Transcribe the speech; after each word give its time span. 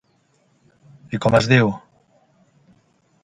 I 1.17 1.19
com 1.25 1.37
es 1.41 1.49
diu? 1.51 1.69